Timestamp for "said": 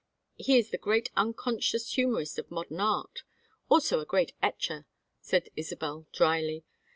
5.19-5.49